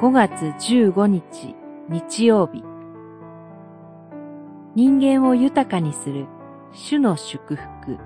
[0.00, 1.56] 5月15日
[1.88, 2.62] 日曜日
[4.76, 6.28] 人間を豊かにする
[6.72, 7.98] 主の祝福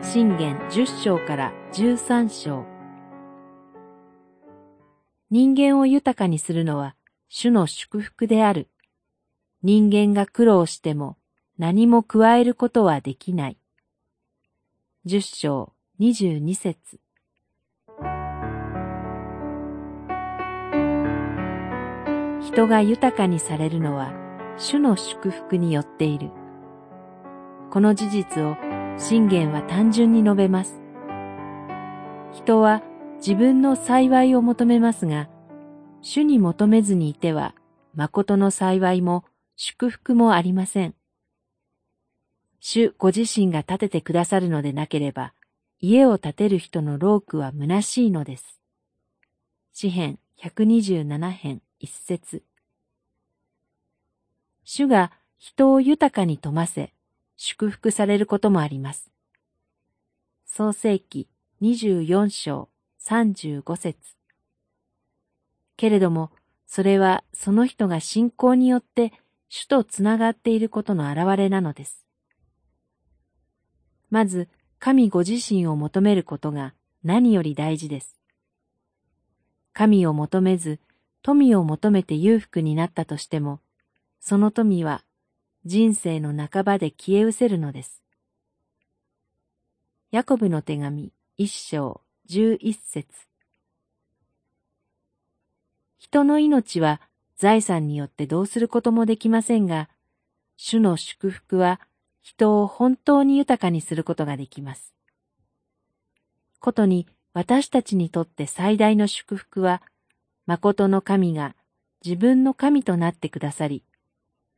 [0.00, 2.64] 信玄10章から13章
[5.28, 6.94] 人間を豊かにするのは
[7.28, 8.70] 主の祝福である。
[9.64, 11.16] 人間が苦労しても
[11.58, 13.58] 何も加えることはできない。
[15.04, 17.00] 十章二十二節
[22.42, 24.12] 人が豊かにされるのは
[24.58, 26.32] 主の祝福によっている。
[27.70, 28.58] この事実を
[28.98, 30.82] 信玄は単純に述べます。
[32.34, 32.82] 人は
[33.16, 35.30] 自分の幸いを求めますが、
[36.02, 37.54] 主に求めずにいては、
[37.94, 39.24] 誠の幸いも
[39.56, 40.94] 祝福もありません。
[42.60, 45.32] 主ご自身が建ててくださるのでなければ、
[45.80, 48.60] 家を建てる人の労苦は虚しいのです。
[49.72, 52.42] 詩編127編一節
[54.64, 56.92] 主が人を豊かに富ませ、
[57.36, 59.10] 祝福されることもあります。
[60.46, 61.28] 創世記
[61.60, 62.68] 24章
[63.04, 63.98] 35節
[65.76, 66.30] けれども、
[66.66, 69.12] それはその人が信仰によって
[69.48, 72.04] 主とつながっていることの表れなのです。
[74.10, 74.48] まず、
[74.86, 76.72] 神ご自身を求めることが
[77.02, 78.20] 何より大事です。
[79.72, 80.78] 神を求めず、
[81.22, 83.58] 富を求めて裕福になったとしても、
[84.20, 85.02] その富は
[85.64, 88.00] 人生の半ばで消え失せるのです。
[90.12, 93.08] ヤコブの手紙一章十一節
[95.98, 97.00] 人の命は
[97.36, 99.88] 財産によってどうすることもできませんが、
[100.56, 101.80] 主の祝福は
[102.26, 104.92] 人を本当に豊かにすることができます。
[106.58, 109.80] ことに私たちにとって最大の祝福は、
[110.44, 111.54] 誠の神が
[112.04, 113.84] 自分の神となってくださり、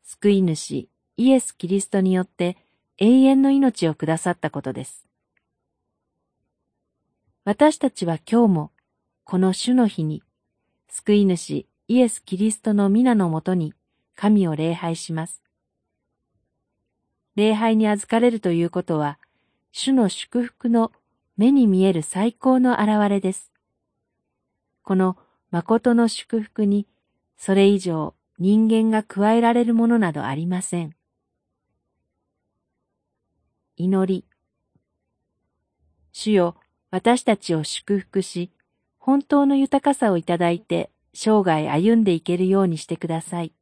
[0.02, 2.56] 救い主イエス・キリストによって
[2.96, 5.06] 永遠の命をくださったことです。
[7.44, 8.72] 私たちは今日も
[9.24, 10.22] この主の日に
[10.88, 13.74] 救い主イエス・キリストの皆のもとに
[14.14, 15.42] 神を礼拝します。
[17.38, 19.16] 礼拝に預かれるということは、
[19.70, 20.90] 主の祝福の
[21.36, 23.52] 目に見える最高の現れです。
[24.82, 25.16] この
[25.52, 26.88] 誠の祝福に、
[27.36, 30.96] それ以上人間が加えられるものなどありません。
[33.76, 34.24] 祈り。
[36.10, 36.56] 主よ、
[36.90, 38.50] 私たちを祝福し、
[38.98, 43.52] 本当の豊かさをいただいて生涯歩んでいけるようにしてください。